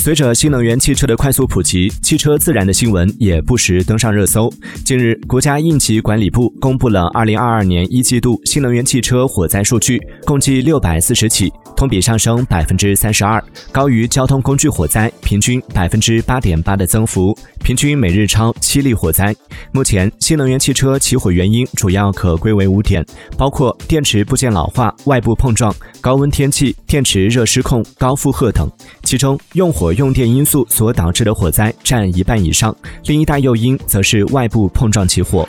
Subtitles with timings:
[0.00, 4.50] 随着新能源汽车的快速普及，汽车自燃的新闻也不时登上热搜。
[4.82, 11.52] 近日，国家应急管理部公布了2022年一季度新能源汽车火灾数据，共计640起。
[11.80, 13.42] 同比上升百分之三十二，
[13.72, 19.34] 高于交通工具火灾平均百分之八点八的增幅，平均每日超七例火灾。
[19.72, 23.02] 目前，新能源汽车起火原因主要可归为五点，
[23.34, 28.70] 包括电池部件老化、外部碰撞、高温天气、电池热失控、高负荷等。
[29.02, 35.48] 其中，用火用电因素所导致的火灾占一半以上，另一大诱因则是外部碰撞起火。